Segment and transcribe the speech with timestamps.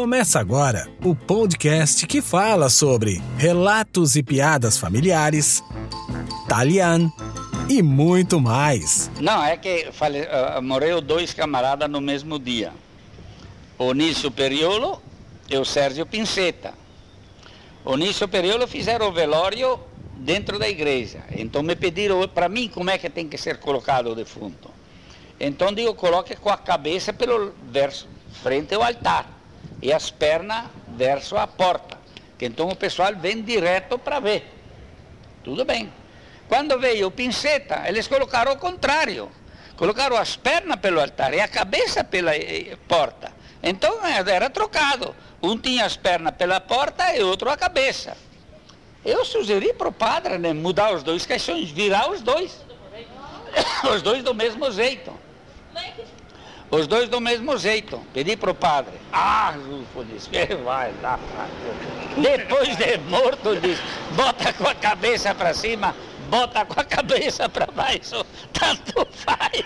[0.00, 5.62] Começa agora o podcast que fala sobre relatos e piadas familiares,
[6.48, 7.12] Talian
[7.68, 9.10] e muito mais.
[9.20, 12.72] Não, é que fale, uh, morreu dois camaradas no mesmo dia.
[13.76, 15.02] O Nício Periolo
[15.50, 16.72] e o Sérgio Pinceta.
[17.84, 19.78] O Nício Periolo fizeram o velório
[20.16, 21.24] dentro da igreja.
[21.30, 24.70] Então me pediram para mim como é que tem que ser colocado o defunto.
[25.38, 28.08] Então digo, coloque com a cabeça pelo verso,
[28.42, 29.39] frente ao altar
[29.82, 31.98] e as pernas verso a porta.
[32.40, 34.44] Então o pessoal vem direto para ver.
[35.44, 35.92] Tudo bem.
[36.48, 39.30] Quando veio o pinceta, eles colocaram o contrário.
[39.76, 43.32] Colocaram as pernas pelo altar e a cabeça pela eh, porta.
[43.62, 45.14] Então era trocado.
[45.42, 48.16] Um tinha as pernas pela porta e outro a cabeça.
[49.04, 52.58] Eu sugeri para o padre né, mudar os dois caixões, virar os dois.
[53.92, 55.12] Os dois do mesmo jeito.
[56.70, 58.00] Os dois do mesmo jeito.
[58.14, 58.94] Pedi para o padre.
[59.12, 60.30] Ah, Rufo disse,
[60.64, 61.18] vai lá.
[62.16, 65.94] Depois de morto, disse, bota com a cabeça para cima,
[66.28, 69.64] bota com a cabeça para baixo, tanto faz.